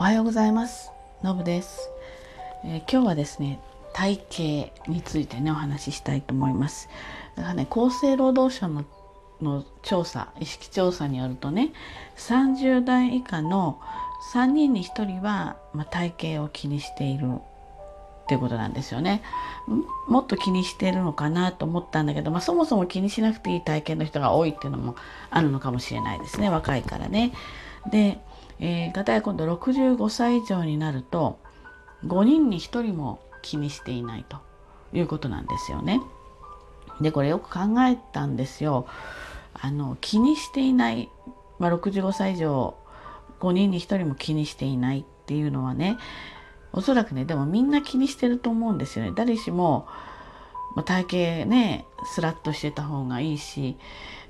[0.00, 0.92] おはようございます
[1.24, 1.90] のぶです、
[2.64, 3.58] えー、今日はですね
[3.92, 6.88] 体型についてねお話ししたいと思います
[7.34, 8.84] だからね厚生労働省の
[9.42, 11.72] の調査意識調査によるとね
[12.16, 13.80] 30代以下の
[14.32, 19.22] 3人に1人は、まあ、体型を気にしているっていうことなんですよね。
[20.06, 24.96] もっと気にしてるのかなと思ったんだけど、まあ、そもそも気にしなくていい体験の人が多いっていうのも
[25.30, 27.32] あるのかもしれないですね若いからね。
[27.90, 28.20] で、
[28.60, 31.38] えー、かたや今度65歳以上になると
[32.04, 34.38] 5人に1人も気にしていないと
[34.92, 36.00] いうことなんですよね。
[37.00, 38.86] でこれよく考えたんですよ。
[39.54, 41.08] あの気にしていない、
[41.58, 42.76] まあ、65歳以上
[43.40, 45.98] 5人に1人も気にしていないっていうのはね
[46.72, 49.86] おそらくねでもみんな気にしてると思うんですよね誰しも、
[50.74, 51.02] まあ、体
[51.40, 53.76] 型ねスラッとしてた方がいいし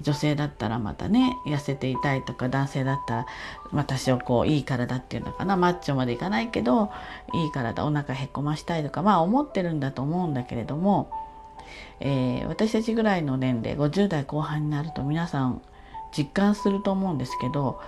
[0.00, 3.26] 女性だったらまたね痩せていたいとか男性だったら、
[3.70, 6.90] まあ、多少こういい体っていうのかなマッチョまでいかないけど
[7.34, 11.10] いい体お腹へこましたいとかまあ思ってるんだと思うんだけれども、
[12.00, 15.60] えー、私たちぐらいの年齢50代後半になると皆さん
[16.16, 17.80] 実感すると思うんですけど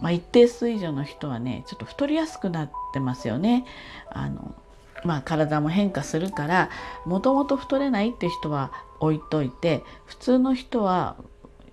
[0.00, 3.64] まあ、一定数以上の人はねちょっと太りやすくなってますよね。
[4.08, 4.54] あの
[5.04, 6.70] まあ、体も変化するから
[7.06, 11.16] もともと太れないって人は置いといて普通の人は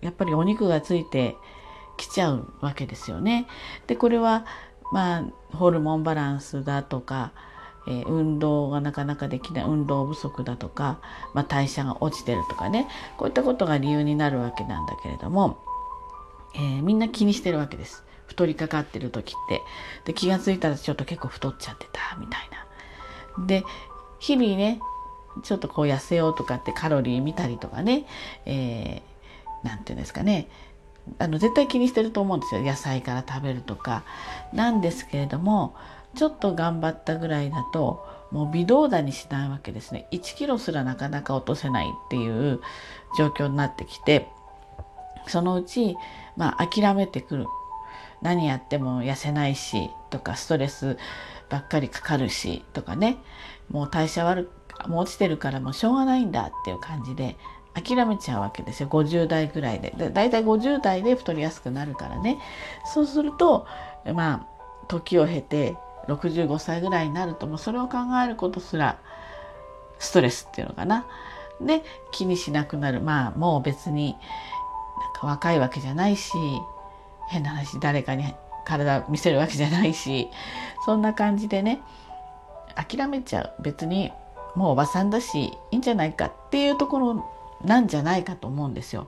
[0.02, 1.36] やっぱりお肉がついて
[1.98, 3.48] きちゃうわけですよね。
[3.88, 4.46] でこれは
[4.92, 7.34] まあホルモンバランスだとか、
[7.88, 11.00] えー、運動がなかなかできない運動不足だとか、
[11.34, 15.60] まあ、代謝が落ちてるとかねこういったことが理由になるわけなんだけれども、
[16.56, 18.04] えー、みんな気にしてるわけです。
[18.28, 19.62] 太りかかってる時って
[20.06, 22.67] で気が付いたらちょっと結構太っちゃってたみたいな。
[23.46, 23.64] で
[24.20, 24.80] 日々ね
[25.44, 28.06] ちょっとこう痩せようとかってカロリー見たりとかね
[28.46, 30.48] 何、えー、て言うんですかね。
[31.20, 32.62] あの絶対気にしてると思うんですよ。
[32.62, 34.04] 野菜から食べるとか。
[34.54, 35.76] なんですけれども
[36.16, 40.08] ちょっと頑張ったぐらいだともう微動だにしないわけですね。
[40.12, 42.60] 1キロすらなかなか落とせないっていう
[43.18, 44.28] 状況になってきて
[45.28, 45.96] そのうち
[46.36, 47.46] まあ諦めてくる。
[48.22, 50.98] 何やっても痩せないしとかストレス
[51.50, 53.18] ばっかりかかるしとかね。
[53.70, 54.50] もう代謝悪
[54.88, 57.36] もう落ちてるからもうしょうがないんだっていう感じで
[57.74, 58.90] 諦めちゃうわけですよ。
[58.90, 59.92] 50代ぐらいで。
[59.92, 62.40] でだいたい50代で太りやすくなるからね。
[62.86, 63.68] そうすると
[64.14, 64.48] まあ
[64.88, 69.00] 時を経て65歳ぐらいになるともうそれを考えることすら
[70.00, 71.06] ストレスっていうのかな。
[71.62, 73.02] で気にしなくなる。
[73.02, 74.18] まあもう別にな
[75.10, 76.34] んか若いわけじゃないし
[77.28, 78.34] 変な話誰かに
[78.66, 80.28] 体見せるわけじゃないし
[80.86, 81.82] そんな感じでね
[82.76, 84.12] 諦めちゃう別に
[84.56, 87.32] もうおばさんだしいいんじゃないかっていうところ
[87.64, 89.08] なんじゃないかと思うんですよ。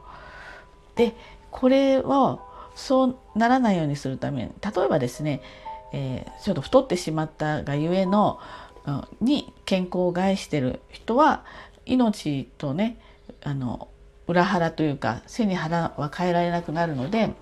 [0.96, 1.16] で
[1.52, 2.40] これを
[2.76, 5.42] そうならないようにするために例えばですね、
[5.92, 8.40] えー、ちょっと太ってしまったがゆえの、
[8.86, 11.44] うん、に健康を害してる人は
[11.86, 13.00] 命とね
[13.44, 13.90] あの
[14.28, 17.34] 裏腹というか背に腹は変えられなくなるので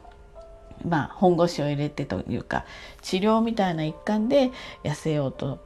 [0.87, 2.65] まあ、本腰を入れてというか
[3.01, 4.51] 治療みたいな一環で
[4.83, 5.59] 痩せようと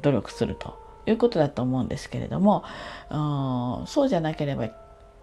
[0.00, 2.64] 努力するということだと思うんですけれども
[3.86, 4.70] そうじゃなければ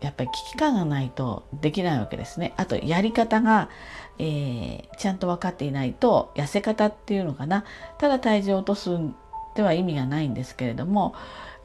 [0.02, 2.54] やっぱり危機感がないとできないわけですね。
[2.56, 3.70] あとやり方が、
[4.18, 7.66] えー、ちゃんと分かっていないと痩せ方っていうのかな
[7.98, 8.90] ただ体重を落とす
[9.56, 11.16] では意味がないんですけれども、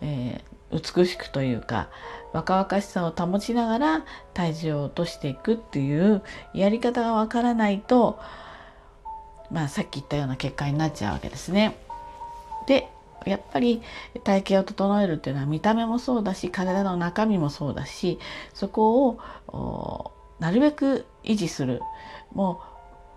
[0.01, 1.89] えー、美しくというか
[2.33, 4.05] 若々しさを保ちながら
[4.35, 8.19] 体重を落としていくっていうやり方がわからないと、
[9.51, 11.77] まあ、さっき言ったような結果になっちゃうわけですね。
[12.67, 12.89] で
[13.25, 13.81] やっぱり
[14.23, 18.19] 体型を整えるっていうのは見た目もそうだし体の中身もそうだし
[18.53, 19.19] そこ
[19.49, 21.81] をなるべく維持する
[22.35, 22.61] も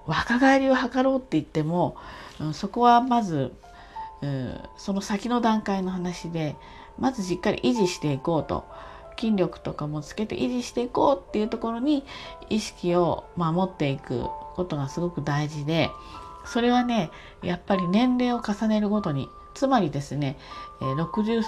[0.08, 1.98] う若返りを図ろうって言っても、
[2.40, 3.52] うん、そこはまず、
[4.76, 6.56] その先の段階の話で
[6.98, 8.66] まずしっかり維持していこうと。
[9.20, 12.06] 筋力とかもつけて維持していこうっていうところに
[12.50, 15.90] 意識を守っていくことがすごく大事で
[16.46, 17.10] それはね
[17.42, 20.38] やっぱり年齢を重ねるごとにつまりですね
[20.80, 21.42] 60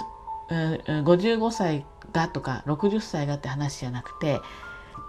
[1.03, 4.41] 55歳がとか60歳がって話じゃなくて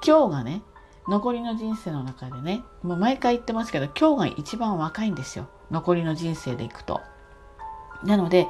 [0.07, 0.63] 今日がね
[1.09, 5.49] 残りの人生の中でねもう毎回言ってますけど今日が一番若いんですよ。
[5.71, 7.01] 残りの人生でいくと。
[8.05, 8.47] なので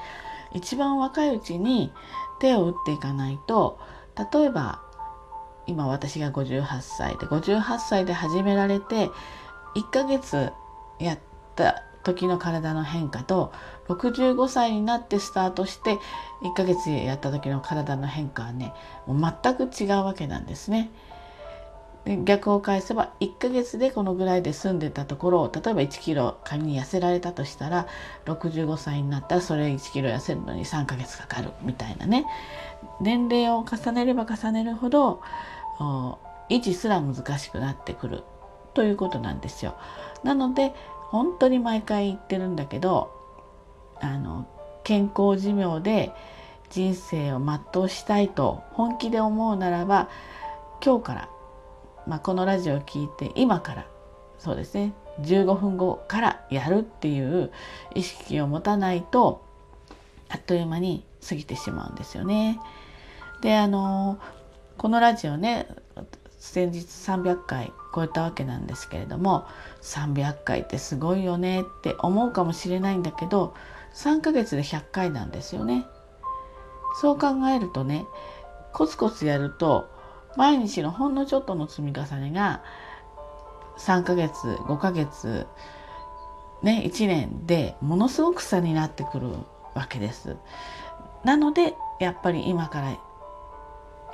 [0.52, 1.92] 一番若いうちに
[2.40, 3.78] 手を打っていかないと
[4.32, 4.82] 例えば
[5.66, 9.10] 今私が58歳で58歳で始められて
[9.76, 10.50] 1ヶ月
[10.98, 11.18] やっ
[11.54, 13.52] た時の体の変化と
[13.88, 15.98] 65歳になってスタートして
[16.42, 18.72] 1ヶ月やった時の体の変化はね
[19.06, 20.90] もう全く違うわけなんですね。
[22.24, 27.86] 逆を返せば1ヶ月でこのぐらいで済んでたところを例えば1キロ仮に痩せられたとしたら
[28.24, 32.26] 65歳になったらそれ1キロ痩せるのに3ヶ月かかるみたいなね
[33.00, 35.20] 年齢を重ねれば重ねるほど
[36.48, 38.24] 維持すら難しくなってくる
[38.74, 39.76] ということなんですよ。
[40.24, 40.72] なので
[41.10, 43.10] 本当に毎回言ってるんだけど
[44.00, 44.46] あの
[44.84, 46.12] 健康寿命で
[46.70, 50.08] 人生を全うしたいと本気で思うならば
[50.82, 51.28] 今日から、
[52.10, 53.86] まあ、このラジオを聞いて今から
[54.40, 57.52] そうですね15分後からやるっていう
[57.94, 59.46] 意識を持たないと
[60.28, 62.58] あっという間に過ぎてしまうんですよね。
[63.42, 64.18] であの
[64.76, 65.68] このラジオね
[66.40, 69.46] 先日300回超えたわけなんですけれども
[69.82, 73.54] 300回ってすごいよねって思うかもしれないんだけど
[73.94, 75.86] 3ヶ月で100回なんですよね。
[77.00, 78.04] そう考えるとね
[78.72, 79.99] コツコツやると
[80.36, 82.62] 毎日のほんのちょっとの積み重ねが
[83.78, 85.46] 3ヶ月5ヶ月
[86.62, 89.28] ね1年でものすごく差になってくる
[89.74, 90.36] わけです。
[91.24, 92.98] なのでやっぱり今から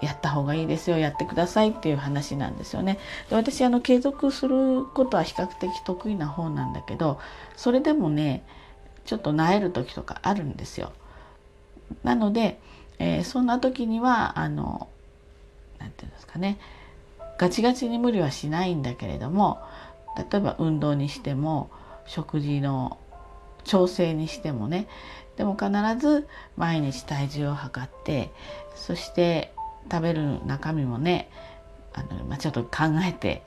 [0.02, 2.98] やった方がいいですよやってくださいっていう話なんですよね。
[3.30, 7.18] で私あの継続することは比較的得意な方なんだけど
[7.56, 8.44] それでもね
[9.04, 10.92] ちょっと萎える時とかあるんですよ。
[12.02, 12.60] なので、
[12.98, 14.88] えー、そんな時にはあの
[15.86, 16.58] 何て言うんですかね。
[17.38, 19.60] ガチガチに無理はしないんだけれども
[20.16, 21.70] 例えば運動にしても
[22.06, 22.98] 食事の
[23.64, 24.88] 調整にしてもね。
[25.36, 28.30] でも必ず毎日体重を測って
[28.74, 29.52] そして
[29.90, 31.28] 食べる中身もね
[31.92, 33.42] あの、まあ、ちょっと考えて、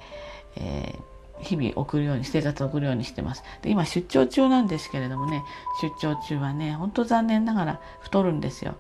[0.56, 3.44] えー、日々送るように生活を送るようにしてます。
[3.64, 5.44] で今出張中なんですけれどもね
[5.82, 8.76] 出張中はねほんと残念ながら太るんですよ。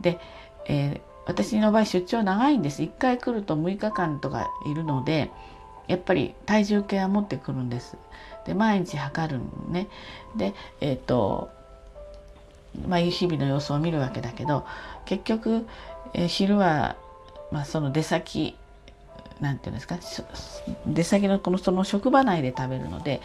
[0.00, 0.20] で、
[0.68, 2.82] えー、私の場合出張長いんです。
[2.82, 5.30] 1回来ると6日間とかいるので
[5.88, 7.96] やっぱり体重計は持ってくるんです。
[8.46, 9.88] で毎日測るのね。
[10.36, 11.50] でえっ、ー、と
[12.88, 14.64] まあ日々の様子を見るわけだけど
[15.04, 15.66] 結局、
[16.14, 16.96] えー、昼は
[17.52, 18.56] まあ、その出先
[19.40, 19.98] なんていうんですか？
[20.86, 23.20] 出先のこのその職場内で食べるので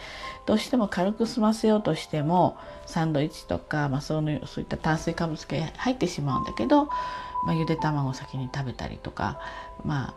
[0.46, 6.90] どうしても軽く済ませようとしてもサンドイッチとか、まあ、そのそういった炭水化物系入ってしまうんだけど、
[7.44, 9.40] まあ、ゆで卵を先に食べたりとか、
[9.84, 10.14] まあ、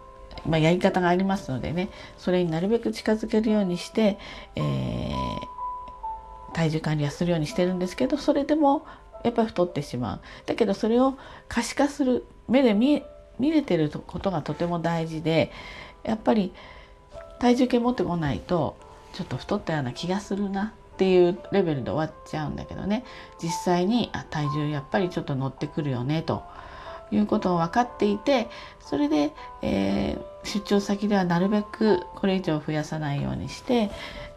[0.48, 4.18] まあ、やり方がありますのでねそれになるべく近づけるようにして、
[4.56, 8.86] えー、体重管理はするようにしてるんですけどそれでも
[9.24, 10.22] やっぱり太ってしまう。
[10.48, 11.16] だけどそれを
[11.48, 13.04] 可視化する目で見
[13.40, 15.52] 見れてることがとても大事で
[16.04, 16.54] やっぱり
[17.40, 18.78] 体重計持ってこないと
[19.14, 23.04] ちょっと太ったような気がするなっていうレベルで終わっちゃうんだけどね
[23.42, 26.44] 実際にあ体重やっぱりちょっと乗ってくるよねと
[27.12, 28.50] いうことを分かっていて
[28.80, 33.92] それで、えー、出張先ではなるべくこれ以上増やさないようにして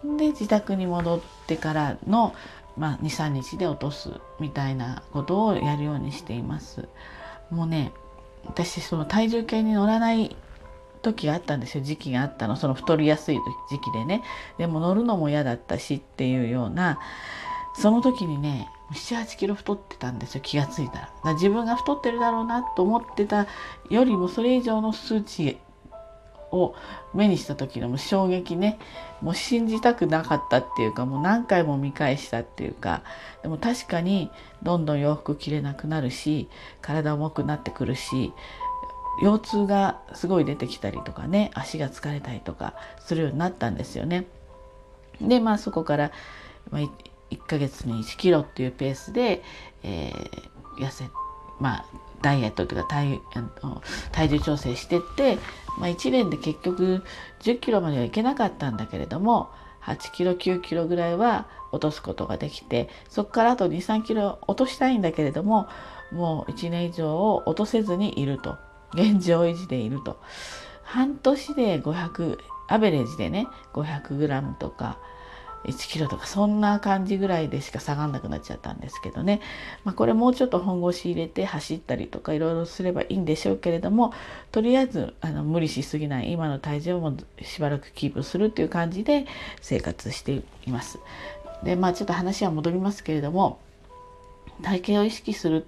[0.05, 2.35] で自宅に戻ってからの、
[2.77, 4.11] まあ、23日で落とす
[4.41, 6.89] みたいなことをやるようにしています。
[7.51, 7.93] もうね
[8.47, 10.37] 私その体重計に乗らない
[11.01, 11.85] 時があったんですよ。
[11.85, 12.57] 時期があったの。
[12.57, 13.39] その太りやすい
[13.71, 14.23] 時期でね。
[14.59, 16.99] でも乗るのも嫌だったしっていうような
[17.77, 20.41] その時にね78キロ太ってたんですよ。
[20.43, 21.11] 気が付いたら。
[21.25, 23.47] ら自分が太ってるだろうなと思ってた
[23.91, 25.59] よりもそれ以上の数値
[26.53, 26.75] を
[27.13, 28.79] 目にした時のも衝撃ね。
[29.21, 33.03] もう信じたくなかったっていうかもう何回も見返したっていうか。
[33.43, 34.31] でも確かに
[34.63, 36.49] どんどん洋服着れなくなるし
[36.83, 38.33] 体重くなってくるし
[39.23, 44.27] 腰痛がすごい出てきたりとかね足が疲れたりとかするようになったんですよね。
[45.21, 46.13] でまあそこから、
[46.71, 46.83] まあ、
[47.35, 49.43] 1ヶ月に1キロっていうペースで、
[49.83, 51.05] えー、痩せ
[51.61, 51.87] まあ
[52.23, 53.21] ダイエットというか体
[54.13, 55.39] 体重調整してって、
[55.79, 57.03] まあ、1年で結局
[57.43, 59.51] 10キロまではいけなかったんだけれども
[59.83, 65.69] 8キロ9キロぐらいは落とすことができてそこからあと23キロ落としたいんだけれども
[66.13, 68.57] もう1年以上を落とせずにいると。
[68.95, 70.19] 現状維持でいると。
[70.83, 72.39] 半年で500
[72.69, 74.99] アベレージでね 500g とか
[75.65, 79.41] 1キロとかそんな感じぐらいでしか下がんなくなっちゃったんですけどね、
[79.85, 84.13] まあ、これもうちょっと本腰入れて走ったりとかいろいろすればいいんでしょうけれども
[84.53, 89.27] とりあえずあの無理しすぎない今の体重もしばらくキープするっていう感じで
[89.61, 90.99] 生活しています。
[91.63, 93.59] でまあちょっと話は戻りますけれども
[94.63, 95.67] 体型を意識する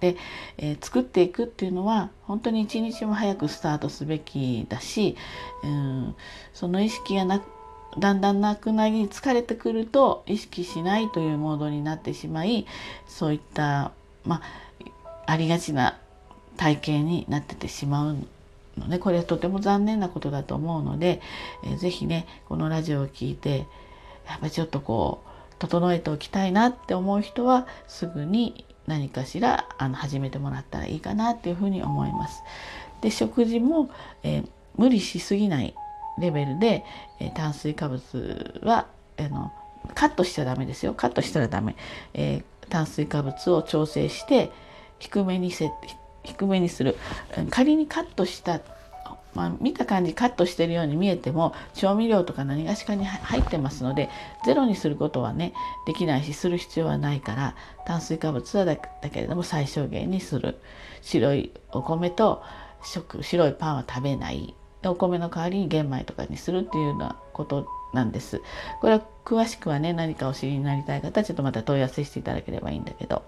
[0.00, 0.16] で、
[0.58, 5.16] えー、作っていくっていうのは本当に一日も早くスタートすべきだし、
[5.62, 6.16] うん、
[6.52, 7.44] その意識がなく
[7.98, 12.66] だんだんなくなり疲れてくると意識しないというモードになってしまい
[13.06, 13.92] そういった
[14.24, 14.42] まあ
[15.26, 15.98] ありがちな
[16.56, 18.16] 体型になっててしまう
[18.78, 21.20] のねこれはとても残念なことだと思うので、
[21.64, 23.66] えー、ぜひねこのラジオを聴いて
[24.28, 32.42] やっぱりちょっとこう整えておきたいなって思う人はすぐに何かしらあの始めてもらったらいいかなっていうふうに思います。
[33.00, 33.90] で食事も、
[34.22, 35.74] えー、無理しすぎない
[36.18, 36.84] レベルで、
[37.20, 38.86] えー、炭水化物は
[39.18, 39.52] あの
[39.94, 40.94] カットしちゃダメですよ。
[40.94, 41.76] カットしたらダメ、
[42.14, 44.50] えー、炭水化物を調整して
[44.98, 45.70] 低めにせ
[46.22, 46.96] 低めにする。
[47.50, 48.60] 仮にカットした
[49.34, 54.10] まあ、見た感じカットしてるように見えても調味料とか何がしかに入ってますので
[54.44, 55.54] ゼロにすることはね
[55.86, 60.58] できないしする必要はないから炭水化物はだけれども最小限にする。
[61.00, 62.42] 白いお米と
[62.84, 64.54] 食白いパンは食べない。
[64.88, 68.42] お米の代わりに玄米とかにするっていうようなことなんです。
[68.80, 73.22] これは詳しくはね何かお知りになりたい方はちょっとまた問い合わせしていただければいいんだけど。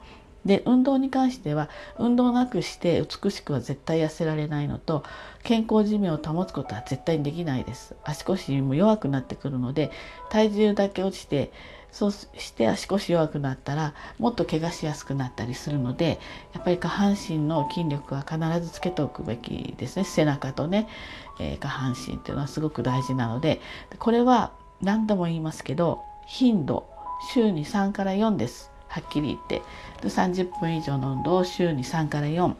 [0.44, 5.02] で運動に関しては運動なくして美しくは絶対痩せられないのと
[5.42, 7.96] 健康寿命を保つことは絶対にできないです。
[8.04, 9.90] 足腰も弱くなってくるので
[10.28, 11.50] 体重だけ落ちて
[11.92, 16.18] そうして足腰弱くなったらもっと怪我しやすくなったりするので
[16.52, 20.04] やっぱり下半身の筋力は必ずつけておくべきですね。
[20.04, 20.88] 背中とね、
[21.38, 23.60] えー、下半身っていうのはすごく大事なので
[23.98, 26.86] これは何度も言いますけど頻度
[27.32, 28.70] 週に3から4です。
[28.88, 29.62] はっきり言って。
[30.02, 32.54] 30分以上の運動を週に3から4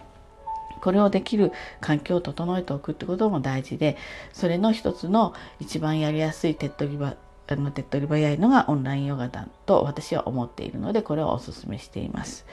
[0.81, 3.97] これをできる環境を整えておくってことも大事で
[4.35, 7.17] それの一つの一番やりやすい手っ取り場
[7.47, 12.47] あの手っ取り早いのがオンラインヨガだと私は思っているのでこれをおすすめしています。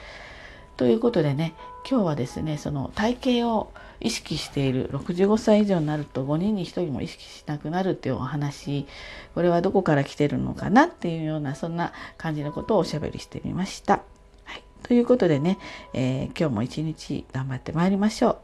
[0.81, 1.53] ということでね
[1.87, 8.87] 今日はですねその体型を意識している65歳以上になると5人に1人も意識しなくなるっていうお話
[9.35, 14.01] これはどこから来てるのかなっていうようなそんな感じのことをおしゃべりしてみました。
[14.43, 15.59] はい、ということでね、
[15.93, 18.37] えー、今日も一日頑張ってまいりましょう。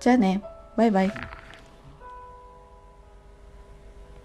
[0.00, 0.42] じゃあね
[0.76, 1.45] バイバイ。